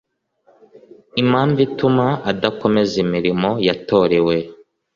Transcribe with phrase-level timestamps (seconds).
[1.21, 4.35] impamvu ituma adakomeza imirimo yatorewe